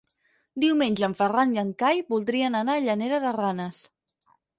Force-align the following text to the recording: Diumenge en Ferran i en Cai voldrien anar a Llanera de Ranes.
Diumenge 0.61 1.03
en 1.07 1.11
Ferran 1.19 1.53
i 1.55 1.59
en 1.63 1.69
Cai 1.83 2.01
voldrien 2.13 2.57
anar 2.61 2.79
a 2.79 2.83
Llanera 2.87 3.21
de 3.27 3.35
Ranes. 3.37 3.83